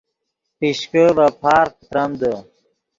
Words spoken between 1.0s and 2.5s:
ڤے پارغ پتریمدے